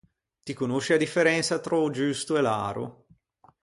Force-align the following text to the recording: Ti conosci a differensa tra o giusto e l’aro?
Ti 0.43 0.55
conosci 0.55 0.93
a 0.93 0.97
differensa 0.97 1.59
tra 1.59 1.75
o 1.77 1.91
giusto 1.91 2.35
e 2.35 2.41
l’aro? 2.41 3.05